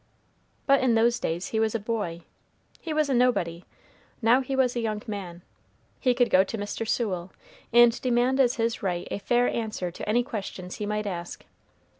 But 0.65 0.81
in 0.81 0.95
those 0.95 1.19
days 1.19 1.49
he 1.49 1.59
was 1.59 1.75
a 1.75 1.79
boy, 1.79 2.21
he 2.79 2.91
was 2.91 3.07
nobody, 3.09 3.65
now 4.19 4.41
he 4.41 4.55
was 4.55 4.75
a 4.75 4.79
young 4.79 5.03
man. 5.05 5.43
He 5.99 6.15
could 6.15 6.31
go 6.31 6.43
to 6.43 6.57
Mr. 6.57 6.87
Sewell, 6.87 7.31
and 7.71 8.01
demand 8.01 8.39
as 8.39 8.55
his 8.55 8.81
right 8.81 9.07
a 9.11 9.19
fair 9.19 9.47
answer 9.49 9.91
to 9.91 10.09
any 10.09 10.23
questions 10.23 10.77
he 10.77 10.87
might 10.87 11.05
ask. 11.05 11.45